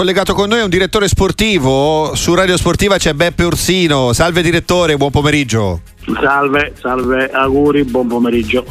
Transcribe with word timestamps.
collegato 0.00 0.32
con 0.32 0.48
noi 0.48 0.60
è 0.60 0.62
un 0.62 0.70
direttore 0.70 1.08
sportivo. 1.08 2.14
Su 2.14 2.32
Radio 2.32 2.56
Sportiva 2.56 2.96
c'è 2.96 3.12
Beppe 3.12 3.44
Ursino. 3.44 4.14
Salve 4.14 4.40
direttore, 4.40 4.96
buon 4.96 5.10
pomeriggio. 5.10 5.82
Salve, 6.18 6.72
salve, 6.80 7.28
auguri, 7.30 7.84
buon 7.84 8.06
pomeriggio. 8.06 8.64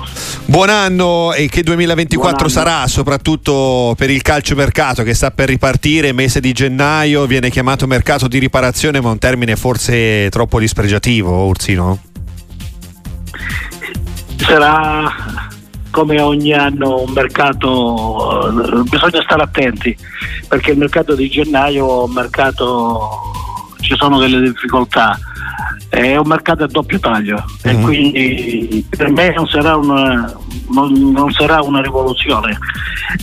Buon 0.46 0.70
anno 0.70 1.34
e 1.34 1.47
che 1.47 1.62
2024 1.62 2.39
anno. 2.39 2.50
sarà, 2.50 2.88
soprattutto 2.88 3.94
per 3.96 4.10
il 4.10 4.23
calciomercato 4.23 5.04
che 5.04 5.13
sta 5.13 5.29
per 5.29 5.50
ripartire, 5.50 6.13
mese 6.13 6.39
di 6.39 6.52
gennaio, 6.52 7.28
viene 7.28 7.52
chiamato 7.52 7.86
mercato 7.86 8.28
di 8.28 8.40
riparazione, 8.40 9.00
ma 9.00 9.12
un 9.12 9.20
termine 9.20 9.56
forse 9.56 10.30
troppo 10.32 10.58
dispregiativo, 10.58 11.46
Ursino? 11.46 12.02
Sarà 14.38 15.48
come 15.92 16.21
ogni 16.21 16.53
anno 16.53 17.02
un 17.02 17.12
mercato, 17.13 18.52
bisogna 18.90 19.22
stare 19.22 19.44
attenti 19.44 19.98
perché 20.48 20.72
il 20.72 20.77
mercato 20.77 21.16
di 21.16 21.30
gennaio 21.30 22.05
un 22.05 22.12
mercato, 22.12 23.09
ci 23.81 23.95
sono 23.95 24.20
delle 24.20 24.41
difficoltà, 24.41 25.17
è 25.90 26.16
un 26.16 26.28
mercato 26.28 26.64
a 26.64 26.67
doppio 26.67 27.00
taglio 27.00 27.44
mm-hmm. 27.67 27.76
e 27.76 27.78
mhm. 27.78 27.84
quindi 27.84 28.88
per 28.90 29.09
me 29.09 29.34
non 29.34 29.48
sarà 29.48 29.76
una, 29.76 30.34
non, 30.70 30.94
non 31.12 31.31
sarà 31.31 31.62
una 31.62 31.81
rivoluzione, 31.81 32.58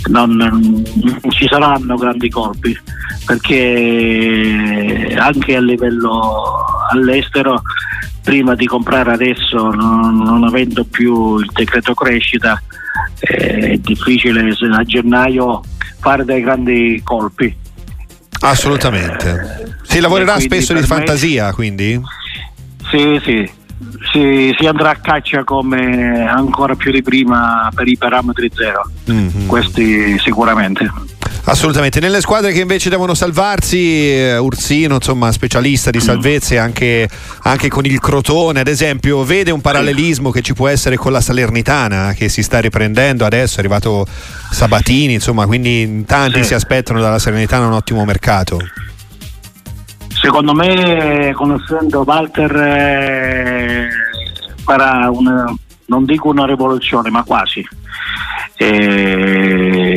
non, 0.08 0.30
non, 0.34 0.84
ci 1.30 1.46
saranno 1.48 1.96
grandi 1.96 2.28
colpi 2.28 2.76
perché 3.24 5.14
anche 5.18 5.56
a 5.56 5.60
livello 5.60 6.64
all'estero 6.90 7.62
prima 8.26 8.56
di 8.56 8.66
comprare 8.66 9.12
adesso 9.12 9.70
non, 9.70 10.18
non 10.18 10.42
avendo 10.42 10.82
più 10.82 11.38
il 11.38 11.48
decreto 11.52 11.94
crescita 11.94 12.60
è 13.20 13.76
difficile 13.76 14.40
a 14.72 14.82
gennaio 14.82 15.60
fare 16.00 16.24
dei 16.24 16.40
grandi 16.40 17.00
colpi. 17.04 17.56
Assolutamente. 18.40 19.76
Si 19.82 20.00
lavorerà 20.00 20.40
spesso 20.40 20.74
di 20.74 20.82
fantasia, 20.82 21.52
quindi? 21.52 22.00
Sì, 22.90 23.20
sì. 23.22 23.48
Si, 24.10 24.52
si, 24.58 24.66
andrà 24.66 24.90
a 24.90 24.96
caccia 24.96 25.44
come 25.44 26.26
ancora 26.26 26.74
più 26.74 26.90
di 26.90 27.02
prima 27.02 27.70
per 27.72 27.86
i 27.86 27.96
parametri 27.96 28.50
zero. 28.52 28.90
Mm-hmm. 29.08 29.46
Questi 29.46 30.18
sicuramente. 30.18 30.90
Assolutamente, 31.48 32.00
nelle 32.00 32.20
squadre 32.20 32.50
che 32.50 32.58
invece 32.58 32.90
devono 32.90 33.14
salvarsi, 33.14 34.10
eh, 34.10 34.36
Ursino, 34.36 34.96
insomma, 34.96 35.30
specialista 35.30 35.90
di 35.90 36.00
salvezze 36.00 36.58
anche, 36.58 37.08
anche, 37.42 37.68
con 37.68 37.84
il 37.84 38.00
Crotone, 38.00 38.58
ad 38.58 38.66
esempio, 38.66 39.22
vede 39.22 39.52
un 39.52 39.60
parallelismo 39.60 40.32
che 40.32 40.42
ci 40.42 40.54
può 40.54 40.66
essere 40.66 40.96
con 40.96 41.12
la 41.12 41.20
Salernitana 41.20 42.14
che 42.14 42.28
si 42.28 42.42
sta 42.42 42.58
riprendendo 42.58 43.24
adesso, 43.24 43.56
è 43.56 43.58
arrivato 43.60 44.04
Sabatini, 44.50 45.14
insomma, 45.14 45.46
quindi 45.46 46.04
tanti 46.04 46.38
sì. 46.38 46.48
si 46.48 46.54
aspettano 46.54 47.00
dalla 47.00 47.20
Salernitana 47.20 47.66
un 47.66 47.74
ottimo 47.74 48.04
mercato. 48.04 48.58
Secondo 50.08 50.52
me, 50.52 51.32
conoscendo 51.32 52.02
Walter, 52.04 52.56
eh, 52.56 53.88
farà 54.64 55.08
una, 55.12 55.54
non 55.86 56.04
dico 56.04 56.28
una 56.28 56.44
rivoluzione, 56.44 57.08
ma 57.08 57.22
quasi. 57.22 57.64
Eh, 58.56 59.95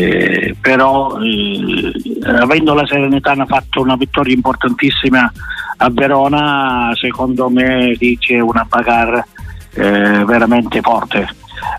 però 0.59 1.19
eh, 1.21 1.91
avendo 2.23 2.73
la 2.73 2.85
Serenitana 2.85 3.45
fatto 3.45 3.81
una 3.81 3.95
vittoria 3.95 4.33
importantissima 4.33 5.31
a 5.77 5.89
Verona, 5.89 6.91
secondo 6.93 7.49
me 7.49 7.95
dice 7.97 8.39
una 8.39 8.65
bagarre 8.67 9.25
eh, 9.73 10.23
veramente 10.25 10.81
forte. 10.81 11.27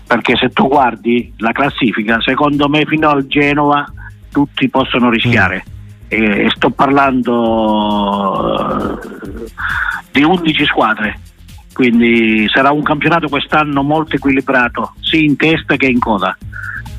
Perché 0.05 0.35
se 0.35 0.49
tu 0.49 0.67
guardi 0.67 1.33
la 1.37 1.51
classifica, 1.51 2.19
secondo 2.21 2.69
me 2.69 2.85
fino 2.85 3.09
al 3.09 3.25
Genova 3.27 3.85
tutti 4.31 4.69
possono 4.69 5.09
rischiare. 5.09 5.63
Mm. 5.65 5.69
E 6.13 6.51
sto 6.53 6.69
parlando 6.71 7.39
eh, 8.59 8.97
di 10.11 10.23
11 10.23 10.65
squadre 10.65 11.19
quindi 11.73 12.49
sarà 12.53 12.71
un 12.71 12.83
campionato 12.83 13.29
quest'anno 13.29 13.81
molto 13.81 14.17
equilibrato 14.17 14.93
sia 14.99 15.19
in 15.19 15.37
testa 15.37 15.77
che 15.77 15.85
in 15.85 15.99
coda 15.99 16.37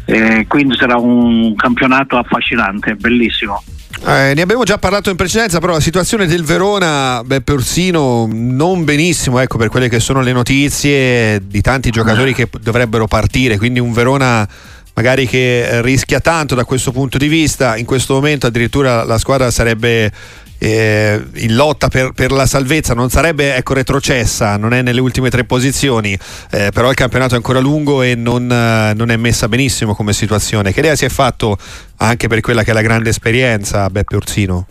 eh, 0.04 0.46
quindi 0.48 0.76
sarà 0.76 0.96
un 0.96 1.54
campionato 1.54 2.16
affascinante, 2.18 2.94
bellissimo. 2.94 3.62
Eh, 4.04 4.32
ne 4.34 4.42
abbiamo 4.42 4.64
già 4.64 4.78
parlato 4.78 5.10
in 5.10 5.16
precedenza, 5.16 5.60
però 5.60 5.74
la 5.74 5.80
situazione 5.80 6.26
del 6.26 6.42
Verona, 6.42 7.22
Beppe 7.24 7.52
Orsino, 7.52 8.28
non 8.30 8.84
benissimo 8.84 9.38
ecco, 9.38 9.58
per 9.58 9.68
quelle 9.68 9.88
che 9.88 10.00
sono 10.00 10.22
le 10.22 10.32
notizie 10.32 11.40
di 11.46 11.60
tanti 11.60 11.90
giocatori 11.90 12.34
che 12.34 12.48
dovrebbero 12.60 13.06
partire, 13.06 13.58
quindi 13.58 13.78
un 13.78 13.92
Verona 13.92 14.48
magari 14.94 15.26
che 15.26 15.80
rischia 15.82 16.20
tanto 16.20 16.54
da 16.54 16.64
questo 16.64 16.90
punto 16.90 17.16
di 17.16 17.28
vista, 17.28 17.76
in 17.76 17.84
questo 17.84 18.14
momento 18.14 18.46
addirittura 18.46 19.04
la 19.04 19.18
squadra 19.18 19.50
sarebbe 19.50 20.10
eh, 20.64 21.20
in 21.34 21.56
lotta 21.56 21.88
per, 21.88 22.12
per, 22.12 22.30
la 22.30 22.46
salvezza 22.46 22.94
non 22.94 23.08
sarebbe 23.10 23.56
ecco, 23.56 23.74
retrocessa, 23.74 24.56
non 24.56 24.72
è 24.72 24.80
nelle 24.80 25.00
ultime 25.00 25.28
tre 25.28 25.42
posizioni, 25.42 26.16
eh, 26.52 26.70
però 26.72 26.88
il 26.88 26.94
campionato 26.94 27.34
è 27.34 27.36
ancora 27.36 27.58
lungo 27.58 28.00
e 28.02 28.14
non, 28.14 28.48
eh, 28.48 28.94
non, 28.94 29.10
è 29.10 29.16
messa 29.16 29.48
benissimo 29.48 29.96
come 29.96 30.12
situazione. 30.12 30.72
Che 30.72 30.78
idea 30.78 30.94
si 30.94 31.04
è 31.04 31.08
fatto 31.08 31.58
anche 31.96 32.28
per 32.28 32.40
quella 32.40 32.62
che 32.62 32.70
è 32.70 32.74
la 32.74 32.80
grande 32.80 33.08
esperienza 33.08 33.90
Beppe 33.90 34.14
Orsino? 34.14 34.66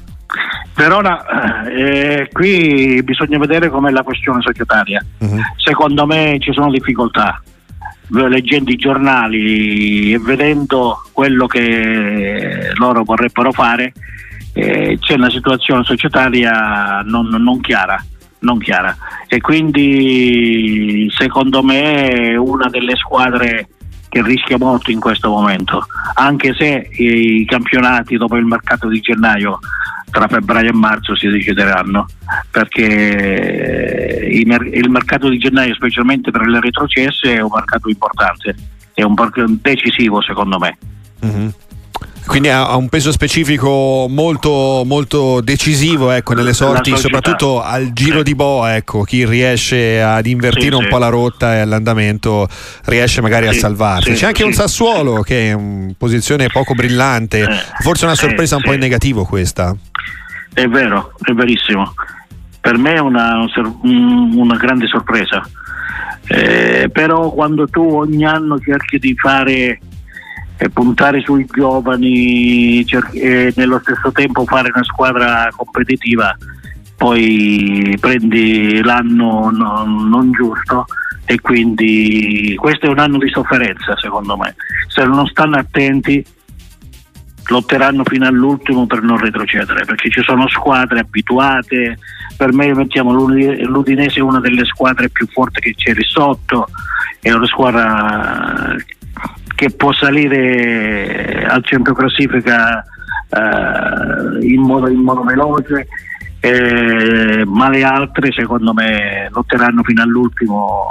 Verona, 0.75 1.65
eh, 1.67 2.29
qui 2.31 3.03
bisogna 3.03 3.37
vedere 3.37 3.69
com'è 3.69 3.91
la 3.91 4.03
questione 4.03 4.41
societaria. 4.41 5.03
Uh-huh. 5.17 5.39
Secondo 5.57 6.05
me 6.05 6.37
ci 6.39 6.53
sono 6.53 6.71
difficoltà. 6.71 7.41
Leggendo 8.13 8.71
i 8.71 8.75
giornali 8.75 10.13
e 10.13 10.19
vedendo 10.19 11.01
quello 11.11 11.47
che 11.47 12.71
loro 12.75 13.03
vorrebbero 13.03 13.51
fare, 13.51 13.93
eh, 14.53 14.97
c'è 14.99 15.13
una 15.15 15.29
situazione 15.29 15.83
societaria 15.83 17.01
non, 17.05 17.27
non, 17.27 17.61
chiara, 17.61 18.03
non, 18.39 18.59
chiara, 18.59 18.95
e 19.27 19.39
quindi 19.39 21.09
secondo 21.15 21.63
me 21.63 22.09
è 22.09 22.35
una 22.35 22.67
delle 22.69 22.95
squadre 22.95 23.67
che 24.09 24.21
rischia 24.21 24.57
molto 24.57 24.91
in 24.91 24.99
questo 24.99 25.29
momento, 25.29 25.85
anche 26.15 26.53
se 26.53 26.89
i 26.91 27.45
campionati 27.45 28.17
dopo 28.17 28.35
il 28.35 28.45
mercato 28.45 28.89
di 28.89 28.99
gennaio 28.99 29.59
tra 30.11 30.27
febbraio 30.27 30.69
e 30.69 30.73
marzo 30.73 31.15
si 31.15 31.27
decideranno. 31.27 32.05
Perché 32.51 34.27
il 34.29 34.89
mercato 34.89 35.29
di 35.29 35.37
gennaio 35.37 35.73
specialmente 35.73 36.29
per 36.29 36.45
le 36.45 36.59
retrocesse 36.59 37.35
è 37.35 37.41
un 37.41 37.51
mercato 37.53 37.89
importante. 37.89 38.55
È 38.93 39.03
un 39.03 39.13
mercato 39.13 39.57
decisivo 39.61 40.21
secondo 40.21 40.59
me. 40.59 40.77
Mm-hmm. 41.25 41.47
Quindi 42.25 42.49
ha 42.49 42.75
un 42.75 42.87
peso 42.87 43.11
specifico 43.11 44.07
molto, 44.09 44.83
molto 44.85 45.41
decisivo 45.41 46.11
ecco, 46.11 46.33
nelle 46.33 46.53
sorti, 46.53 46.95
soprattutto 46.95 47.61
al 47.61 47.91
giro 47.93 48.23
di 48.23 48.35
boa. 48.35 48.75
Ecco, 48.75 49.03
chi 49.03 49.25
riesce 49.25 50.01
ad 50.01 50.25
invertire 50.25 50.75
sì, 50.75 50.83
un 50.83 50.87
po' 50.87 50.97
la 50.97 51.09
rotta 51.09 51.59
e 51.59 51.65
l'andamento 51.65 52.47
riesce 52.85 53.21
magari 53.21 53.47
a 53.47 53.53
salvarsi. 53.53 54.13
C'è 54.13 54.27
anche 54.27 54.43
un 54.43 54.53
Sassuolo 54.53 55.21
che 55.21 55.49
è 55.49 55.53
in 55.53 55.93
posizione 55.97 56.47
poco 56.47 56.73
brillante, 56.73 57.41
eh, 57.41 57.49
forse 57.79 58.05
una 58.05 58.15
sorpresa 58.15 58.55
un 58.55 58.61
po' 58.61 58.73
in 58.73 58.79
negativo 58.79 59.25
questa. 59.25 59.75
È 60.53 60.65
vero, 60.67 61.13
è 61.23 61.31
verissimo. 61.31 61.93
Per 62.59 62.77
me 62.77 62.93
è 62.93 62.99
una, 62.99 63.45
una 63.83 64.55
grande 64.57 64.87
sorpresa. 64.87 65.41
Eh, 66.27 66.89
però 66.93 67.31
quando 67.31 67.67
tu 67.67 67.81
ogni 67.81 68.23
anno 68.23 68.59
cerchi 68.59 68.99
di 68.99 69.15
fare 69.17 69.79
puntare 70.69 71.21
sui 71.21 71.45
giovani 71.49 72.85
e 73.13 73.53
nello 73.55 73.79
stesso 73.79 74.11
tempo 74.11 74.45
fare 74.45 74.71
una 74.73 74.83
squadra 74.83 75.49
competitiva, 75.55 76.35
poi 76.95 77.97
prendi 77.99 78.81
l'anno 78.83 79.49
non, 79.49 80.07
non 80.09 80.31
giusto 80.31 80.85
e 81.25 81.39
quindi 81.39 82.55
questo 82.59 82.85
è 82.85 82.89
un 82.89 82.99
anno 82.99 83.17
di 83.17 83.29
sofferenza 83.29 83.97
secondo 83.97 84.37
me. 84.37 84.55
Se 84.87 85.03
non 85.05 85.25
stanno 85.27 85.57
attenti 85.57 86.23
lotteranno 87.47 88.03
fino 88.05 88.27
all'ultimo 88.27 88.85
per 88.85 89.01
non 89.01 89.17
retrocedere 89.17 89.83
perché 89.85 90.09
ci 90.09 90.21
sono 90.21 90.47
squadre 90.47 90.99
abituate 90.99 91.97
per 92.37 92.53
me 92.53 92.73
mettiamo 92.73 93.11
l'Udinese 93.11 94.19
è 94.19 94.21
una 94.21 94.39
delle 94.39 94.63
squadre 94.65 95.09
più 95.09 95.27
forti 95.27 95.59
che 95.59 95.75
c'è 95.75 95.93
lì 95.93 96.03
sotto 96.03 96.67
è 97.19 97.31
una 97.31 97.45
squadra 97.45 98.75
che 99.61 99.69
può 99.69 99.93
salire 99.93 101.45
al 101.47 101.63
centro 101.63 101.93
classifica 101.93 102.83
eh, 103.29 104.43
in, 104.43 104.59
modo, 104.59 104.89
in, 104.89 105.01
modo, 105.01 105.21
veloce, 105.21 105.87
eh, 106.39 107.43
ma 107.45 107.69
le 107.69 107.83
altre 107.83 108.31
secondo 108.31 108.73
me 108.73 109.29
lotteranno 109.31 109.83
fino 109.83 110.01
all'ultimo, 110.01 110.87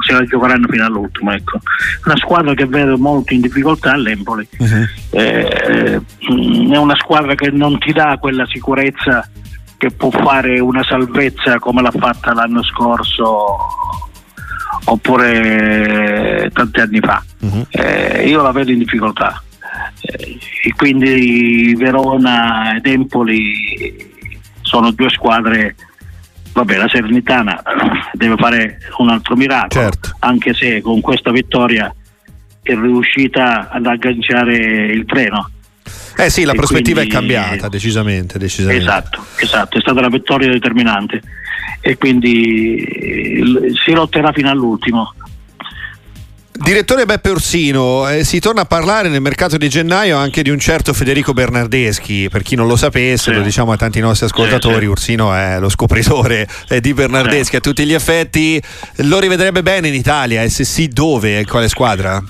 se 0.00 0.14
la 0.14 0.24
giocheranno 0.24 0.68
fino 0.70 0.86
all'ultimo. 0.86 1.32
Ecco. 1.32 1.60
Una 2.06 2.16
squadra 2.16 2.54
che 2.54 2.64
vedo 2.64 2.96
molto 2.96 3.34
in 3.34 3.42
difficoltà 3.42 3.92
è 3.92 3.98
l'Empoli, 3.98 4.48
uh-huh. 4.56 4.86
eh, 5.10 6.00
è 6.72 6.76
una 6.78 6.96
squadra 6.96 7.34
che 7.34 7.50
non 7.50 7.78
ti 7.78 7.92
dà 7.92 8.16
quella 8.18 8.46
sicurezza 8.46 9.28
che 9.76 9.90
può 9.90 10.08
fare 10.10 10.60
una 10.60 10.82
salvezza 10.82 11.58
come 11.58 11.82
l'ha 11.82 11.90
fatta 11.90 12.32
l'anno 12.32 12.62
scorso 12.62 13.54
oppure 14.86 16.50
tanti 16.54 16.80
anni 16.80 17.00
fa. 17.00 17.22
Uh-huh. 17.40 17.66
Eh, 17.70 18.28
io 18.28 18.42
la 18.42 18.52
vedo 18.52 18.70
in 18.72 18.78
difficoltà. 18.78 19.42
eh, 20.00 20.38
e 20.64 20.72
quindi 20.76 21.74
Verona 21.76 22.76
ed 22.76 22.86
Empoli 22.86 24.06
sono 24.62 24.90
due 24.90 25.08
squadre 25.10 25.74
vabbè 26.52 26.76
la 26.76 26.88
Serenitana 26.88 27.62
deve 28.12 28.34
fare 28.36 28.78
un 28.98 29.08
altro 29.10 29.36
miracolo 29.36 29.68
Certo. 29.82 30.16
anche 30.20 30.52
se 30.54 30.80
con 30.80 31.00
questa 31.00 31.30
vittoria 31.30 31.94
è 32.62 32.74
riuscita 32.74 33.68
ad 33.70 33.86
agganciare 33.86 34.56
il 34.86 35.04
treno 35.06 35.50
Eh 36.16 36.28
sì, 36.30 36.44
la 36.44 36.52
E 36.52 36.56
prospettiva 36.56 37.00
quindi- 37.00 37.14
è 37.14 37.18
cambiata, 37.18 37.68
decisamente, 37.68 38.38
decisamente. 38.38 38.82
Esatto, 38.82 39.24
esatto, 39.38 39.78
è 39.78 39.80
stata 39.80 40.00
la 40.00 40.08
vittoria 40.08 40.50
determinante 40.50 41.22
e 41.80 41.96
quindi 41.96 42.76
eh, 42.82 43.72
si 43.84 43.92
lotterà 43.92 44.32
fino 44.32 44.50
all'ultimo. 44.50 45.14
Direttore 46.60 47.04
Beppe 47.06 47.30
Orsino, 47.30 48.08
eh, 48.08 48.24
si 48.24 48.40
torna 48.40 48.62
a 48.62 48.64
parlare 48.64 49.08
nel 49.08 49.20
mercato 49.20 49.56
di 49.56 49.68
gennaio 49.68 50.16
anche 50.18 50.42
di 50.42 50.50
un 50.50 50.58
certo 50.58 50.92
Federico 50.92 51.32
Bernardeschi, 51.32 52.28
per 52.28 52.42
chi 52.42 52.56
non 52.56 52.66
lo 52.66 52.74
sapesse, 52.74 53.30
Sì. 53.30 53.36
lo 53.36 53.42
diciamo 53.42 53.70
a 53.72 53.76
tanti 53.76 54.00
nostri 54.00 54.26
ascoltatori, 54.26 54.74
Sì, 54.74 54.80
sì. 54.82 54.86
Orsino 54.88 55.32
è 55.32 55.60
lo 55.60 55.68
scopritore 55.68 56.48
eh, 56.68 56.80
di 56.80 56.92
Bernardeschi 56.94 57.50
Sì. 57.50 57.56
a 57.56 57.60
tutti 57.60 57.84
gli 57.86 57.92
effetti, 57.94 58.60
lo 58.96 59.20
rivedrebbe 59.20 59.62
bene 59.62 59.86
in 59.86 59.94
Italia 59.94 60.42
e 60.42 60.48
se 60.48 60.64
sì 60.64 60.88
dove 60.88 61.38
e 61.38 61.44
quale 61.46 61.68
squadra? 61.68 62.20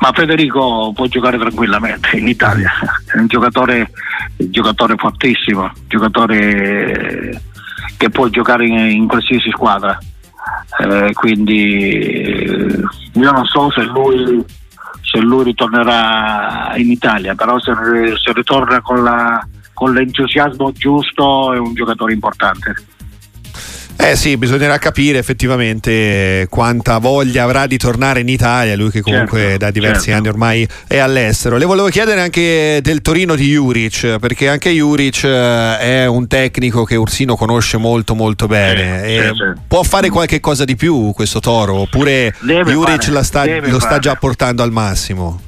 Ma 0.00 0.12
Federico 0.14 0.92
può 0.94 1.06
giocare 1.06 1.38
tranquillamente 1.38 2.16
in 2.18 2.28
Italia, 2.28 2.70
è 3.12 3.16
un 3.16 3.26
giocatore, 3.28 3.90
un 4.36 4.50
giocatore 4.52 4.94
fortissimo, 4.98 5.62
un 5.62 5.70
giocatore 5.88 7.40
che 7.96 8.10
può 8.10 8.28
giocare 8.28 8.66
in, 8.66 8.76
in 8.78 9.06
qualsiasi 9.08 9.48
squadra. 9.50 9.98
Eh, 10.80 11.12
quindi 11.12 11.88
eh, 11.90 12.80
io 13.14 13.30
non 13.32 13.44
so 13.46 13.70
se 13.70 13.82
lui, 13.82 14.44
se 15.02 15.18
lui 15.20 15.44
ritornerà 15.44 16.72
in 16.76 16.90
Italia, 16.90 17.34
però 17.34 17.58
se, 17.58 17.72
se 18.22 18.32
ritorna 18.32 18.80
con, 18.80 19.02
la- 19.02 19.46
con 19.72 19.92
l'entusiasmo 19.92 20.72
giusto 20.72 21.52
è 21.52 21.58
un 21.58 21.74
giocatore 21.74 22.12
importante. 22.12 22.74
Eh 24.00 24.14
sì, 24.14 24.36
bisognerà 24.36 24.78
capire 24.78 25.18
effettivamente 25.18 26.46
quanta 26.48 26.98
voglia 26.98 27.42
avrà 27.42 27.66
di 27.66 27.76
tornare 27.78 28.20
in 28.20 28.28
Italia, 28.28 28.76
lui 28.76 28.90
che 28.90 29.00
comunque 29.00 29.40
Certo, 29.40 29.56
da 29.58 29.70
diversi 29.72 30.04
certo. 30.04 30.18
anni 30.18 30.28
ormai 30.28 30.68
è 30.86 30.98
all'estero. 30.98 31.56
Le 31.56 31.64
volevo 31.64 31.88
chiedere 31.88 32.20
anche 32.20 32.78
del 32.80 33.02
Torino 33.02 33.34
di 33.34 33.48
Juric, 33.48 34.18
perché 34.20 34.48
anche 34.48 34.70
Juric 34.70 35.24
eh, 35.24 35.78
è 35.78 36.06
un 36.06 36.28
tecnico 36.28 36.84
che 36.84 36.94
Ursino 36.94 37.34
conosce 37.34 37.76
molto 37.76 38.14
molto 38.14 38.46
bene. 38.46 39.02
E 39.04 39.22
sì, 39.22 39.34
sì. 39.34 39.60
Può 39.66 39.82
fare 39.82 40.10
qualche 40.10 40.38
cosa 40.38 40.64
di 40.64 40.76
più 40.76 41.10
questo 41.12 41.40
Toro? 41.40 41.74
Oppure 41.74 42.32
Deve 42.40 42.70
Juric 42.70 43.02
fare, 43.10 43.24
sta- 43.24 43.44
lo 43.46 43.78
sta 43.80 43.88
fare. 43.88 44.00
già 44.00 44.14
portando 44.14 44.62
al 44.62 44.70
massimo? 44.70 45.40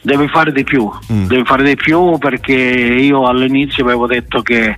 Deve 0.00 0.26
fare 0.28 0.50
di 0.52 0.64
più, 0.64 0.90
Mm. 1.12 1.26
deve 1.26 1.44
fare 1.44 1.62
di 1.62 1.76
più 1.76 2.18
perché 2.18 2.52
io 2.52 3.26
all'inizio 3.28 3.84
avevo 3.84 4.06
detto 4.08 4.42
che 4.42 4.76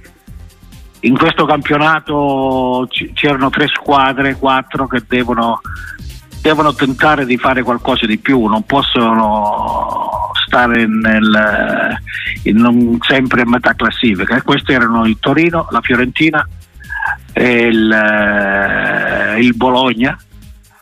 in 1.00 1.16
questo 1.16 1.46
campionato 1.46 2.86
c'erano 3.14 3.48
tre 3.50 3.68
squadre, 3.68 4.36
quattro 4.36 4.86
che 4.86 5.02
devono, 5.08 5.60
devono 6.42 6.74
tentare 6.74 7.24
di 7.24 7.38
fare 7.38 7.62
qualcosa 7.62 8.06
di 8.06 8.18
più, 8.18 8.44
non 8.46 8.64
possono 8.64 10.30
stare 10.44 10.86
nel, 10.86 11.96
in- 12.42 12.98
sempre 13.00 13.42
in 13.42 13.48
metà 13.48 13.74
classifica. 13.74 14.42
Questi 14.42 14.72
erano 14.72 15.06
il 15.06 15.16
Torino, 15.18 15.66
la 15.70 15.80
Fiorentina 15.80 16.46
e 17.32 17.66
il, 17.66 17.90
eh, 17.90 19.40
il 19.40 19.56
Bologna. 19.56 20.18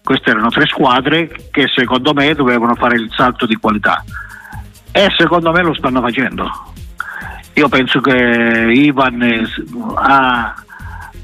Queste 0.02 0.30
erano 0.30 0.48
tre 0.48 0.66
squadre 0.66 1.30
che 1.50 1.68
secondo 1.74 2.14
me 2.14 2.34
dovevano 2.34 2.74
fare 2.74 2.96
il 2.96 3.12
salto 3.14 3.44
di 3.44 3.56
qualità 3.56 4.02
e 4.90 5.08
secondo 5.16 5.52
me 5.52 5.62
lo 5.62 5.74
stanno 5.74 6.00
facendo. 6.00 6.67
Io 7.58 7.68
penso 7.68 8.00
che 8.00 8.14
Ivan 8.72 9.20
eh, 9.20 9.44
ha 9.96 10.54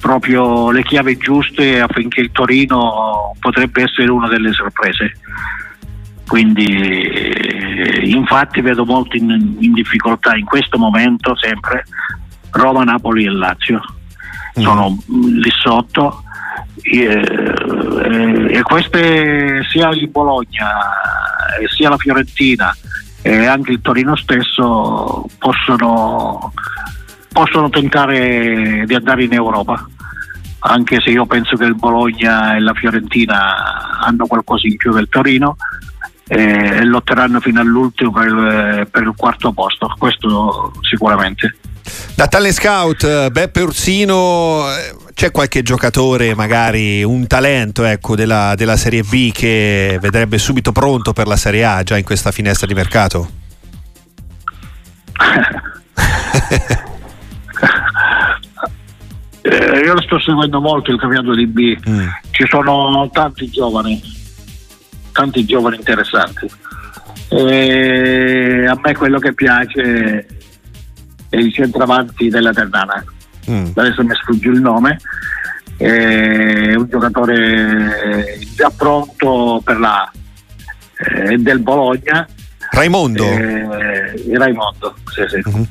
proprio 0.01 0.73
le 0.73 0.83
chiavi 0.83 1.17
giuste 1.17 1.81
affinché 1.81 2.23
il 2.23 2.33
Torino 2.33 3.37
potrebbe 3.39 3.85
essere 3.85 4.11
una 4.11 4.27
delle 4.27 4.53
sorprese. 4.53 5.13
Quindi 6.27 6.65
eh, 6.65 8.01
infatti 8.03 8.61
vedo 8.63 8.85
molto 8.85 9.17
in, 9.17 9.59
in 9.61 9.73
difficoltà 9.75 10.35
in 10.35 10.45
questo 10.45 10.77
momento 10.77 11.37
sempre 11.37 11.85
Roma, 12.51 12.83
Napoli 12.83 13.27
e 13.27 13.31
Lazio. 13.31 13.81
Sono 14.55 14.91
mm, 14.91 15.37
lì 15.37 15.51
sotto 15.51 16.25
e, 16.83 16.99
eh, 16.99 18.57
e 18.57 18.63
queste 18.63 19.65
sia 19.71 19.89
il 19.91 20.09
Bologna 20.09 20.69
sia 21.69 21.91
la 21.91 21.97
Fiorentina 21.97 22.75
e 23.27 23.47
anche 23.47 23.73
il 23.73 23.81
Torino 23.81 24.15
stesso 24.17 25.25
possono, 25.39 26.53
possono 27.33 27.71
tentare 27.71 28.85
di 28.87 28.95
andare 28.95 29.25
in 29.25 29.33
Europa 29.33 29.89
anche 30.67 31.01
se 31.01 31.11
io 31.11 31.27
penso 31.27 31.57
che 31.57 31.65
il 31.65 31.75
Bologna 31.75 32.57
e 32.57 32.61
la 32.61 32.73
Fiorentina 32.73 33.99
hanno 34.01 34.27
qualcosa 34.27 34.67
in 34.67 34.77
più 34.77 34.93
del 34.93 35.09
Torino 35.09 35.57
e 36.27 36.85
lotteranno 36.85 37.41
fino 37.41 37.61
all'ultimo 37.61 38.13
per 38.13 38.27
il, 38.27 38.89
per 38.91 39.03
il 39.03 39.13
quarto 39.17 39.53
posto 39.53 39.95
questo 39.99 40.73
sicuramente. 40.81 41.57
Da 42.15 42.29
tale 42.29 42.53
scout, 42.53 43.31
Beppe 43.31 43.61
Ursino, 43.61 44.65
eh, 44.75 45.04
c'è 45.15 45.31
qualche 45.31 45.63
giocatore, 45.63 46.35
magari 46.35 47.03
un 47.05 47.27
talento 47.27 47.85
ecco, 47.85 48.17
della, 48.17 48.55
della 48.57 48.77
Serie 48.77 49.03
B 49.03 49.31
che 49.33 49.99
vedrebbe 50.01 50.39
subito 50.39 50.73
pronto 50.73 51.13
per 51.13 51.27
la 51.27 51.37
Serie 51.37 51.65
A 51.65 51.83
già 51.83 51.97
in 51.97 52.05
questa 52.05 52.31
finestra 52.33 52.67
di 52.67 52.75
mercato? 52.75 53.31
Eh, 59.47 59.79
io 59.85 59.93
lo 59.93 60.01
sto 60.01 60.19
seguendo 60.19 60.59
molto 60.59 60.91
il 60.91 60.99
campionato 60.99 61.35
di 61.35 61.47
B, 61.47 61.77
Mm. 61.87 62.07
ci 62.31 62.47
sono 62.49 63.11
tanti 63.13 63.51
giovani, 63.51 64.01
tanti 65.13 65.45
giovani 65.45 65.77
interessanti. 65.77 66.51
E 67.29 68.65
a 68.67 68.79
me 68.83 68.95
quello 68.95 69.19
che 69.19 69.35
piace 69.35 70.27
è 71.29 71.37
il 71.37 71.53
centravanti 71.53 72.31
della 72.31 72.55
Ternana, 72.55 73.05
Mm. 73.51 73.67
adesso 73.75 74.03
mi 74.05 74.15
sfugge 74.15 74.49
il 74.49 74.61
nome, 74.61 74.99
è 75.77 76.75
un 76.75 76.87
giocatore 76.89 78.39
già 78.57 78.71
pronto 78.77 79.61
per 79.65 79.79
la 79.79 80.11
eh, 80.97 81.37
del 81.39 81.59
Bologna, 81.61 82.27
Raimondo? 82.71 83.25
eh, 83.25 84.37
Raimondo, 84.37 84.95
sì, 85.07 85.23
sì 85.29 85.51
Mhm. 85.51 85.67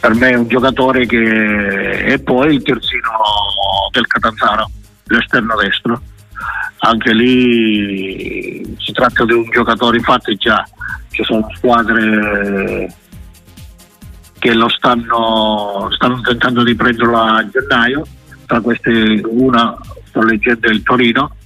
per 0.00 0.14
me 0.14 0.30
è 0.30 0.34
un 0.34 0.48
giocatore 0.48 1.06
che 1.06 2.04
e 2.12 2.18
poi 2.20 2.54
il 2.54 2.62
terzino 2.62 3.10
del 3.90 4.06
Catanzaro 4.06 4.70
l'esterno 5.04 5.54
destro 5.56 6.00
anche 6.84 7.12
lì 7.14 8.76
si 8.78 8.92
tratta 8.92 9.24
di 9.24 9.32
un 9.32 9.48
giocatore 9.50 9.96
infatti 9.98 10.34
già 10.36 10.66
ci 11.10 11.22
sono 11.24 11.46
squadre 11.56 12.92
che 14.42 14.52
lo 14.54 14.68
stanno, 14.68 15.88
stanno 15.92 16.20
tentando 16.20 16.64
di 16.64 16.74
prenderlo 16.74 17.16
a 17.16 17.48
gennaio 17.48 18.04
tra 18.44 18.60
queste 18.60 19.20
una 19.24 19.78
sto 20.08 20.20
leggendo 20.20 20.68
il 20.68 20.82
Torino 20.82 21.36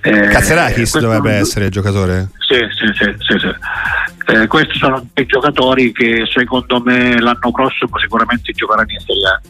Eh, 0.00 0.28
Kazzerakis 0.28 0.76
questo- 0.76 1.00
dovrebbe 1.00 1.32
essere 1.34 1.66
il 1.66 1.70
giocatore. 1.70 2.28
sì, 2.38 2.54
sì, 2.74 2.86
sì, 2.94 3.14
sì, 3.18 3.38
sì. 3.38 4.32
Eh, 4.32 4.46
questi 4.46 4.78
sono 4.78 5.06
dei 5.12 5.26
giocatori 5.26 5.92
che 5.92 6.22
secondo 6.32 6.80
me 6.80 7.20
l'anno 7.20 7.50
prossimo 7.52 7.98
sicuramente 7.98 8.50
giocheranno 8.52 8.90
in 8.92 9.00
Serie 9.00 9.26
A. 9.28 9.40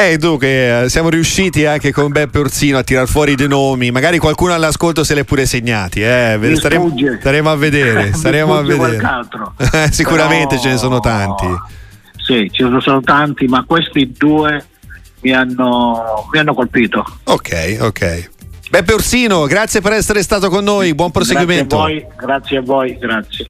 Eh, 0.00 0.16
dunque, 0.16 0.84
eh, 0.84 0.88
siamo 0.88 1.10
riusciti 1.10 1.66
anche 1.66 1.92
con 1.92 2.10
Beppe 2.10 2.38
Ursino 2.38 2.78
a 2.78 2.82
tirar 2.82 3.06
fuori 3.06 3.34
dei 3.34 3.48
nomi. 3.48 3.90
Magari 3.90 4.16
qualcuno 4.16 4.54
all'ascolto 4.54 5.04
se 5.04 5.12
li 5.12 5.20
ha 5.20 5.24
pure 5.24 5.44
segnati. 5.44 6.00
Eh. 6.00 6.38
Staremo, 6.54 6.94
staremo 7.18 7.50
a 7.50 7.54
vedere. 7.54 8.12
Staremo 8.16 8.56
a 8.56 8.62
vedere. 8.62 8.98
Sicuramente 9.92 10.54
Però- 10.56 10.62
ce 10.62 10.68
ne 10.70 10.76
sono 10.78 11.00
tanti. 11.00 11.46
Sì, 12.16 12.48
ce 12.50 12.64
ne 12.64 12.80
sono 12.80 13.02
tanti, 13.02 13.44
ma 13.44 13.62
questi 13.66 14.10
due 14.16 14.64
mi 15.20 15.32
hanno, 15.32 16.26
mi 16.32 16.38
hanno 16.38 16.54
colpito. 16.54 17.04
Ok, 17.24 17.76
ok. 17.80 18.30
Beppe 18.70 18.94
Ursino, 18.94 19.44
grazie 19.44 19.82
per 19.82 19.92
essere 19.92 20.22
stato 20.22 20.48
con 20.48 20.64
noi. 20.64 20.94
Buon 20.94 21.10
proseguimento. 21.10 21.76
Grazie 21.76 21.98
a 21.98 22.00
voi, 22.00 22.06
grazie 22.16 22.56
a 22.56 22.62
voi, 22.62 22.98
grazie. 22.98 23.46